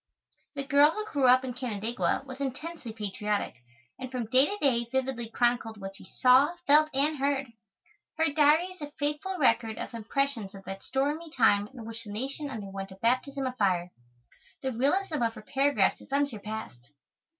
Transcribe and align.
The 0.55 0.63
girl 0.63 0.89
who 0.89 1.05
grew 1.05 1.27
up 1.27 1.45
in 1.45 1.53
Canandaigua 1.53 2.23
was 2.25 2.39
intensely 2.39 2.91
patriotic, 2.91 3.53
and 3.99 4.09
from 4.09 4.25
day 4.25 4.47
to 4.47 4.57
day 4.59 4.87
vividly 4.91 5.29
chronicled 5.29 5.79
what 5.79 5.95
she 5.95 6.05
saw, 6.05 6.55
felt, 6.65 6.89
and 6.91 7.19
heard. 7.19 7.53
Her 8.17 8.33
Diary 8.35 8.69
is 8.73 8.81
a 8.81 8.89
faithful 8.97 9.37
record 9.37 9.77
of 9.77 9.93
impressions 9.93 10.55
of 10.55 10.63
that 10.63 10.81
stormy 10.81 11.29
time 11.29 11.67
in 11.67 11.85
which 11.85 12.03
the 12.03 12.11
nation 12.11 12.49
underwent 12.49 12.89
a 12.89 12.95
baptism 12.99 13.45
of 13.45 13.55
fire. 13.57 13.91
The 14.63 14.71
realism 14.71 15.21
of 15.21 15.35
her 15.35 15.43
paragraphs 15.43 16.01
is 16.01 16.11
unsurpassed. 16.11 16.89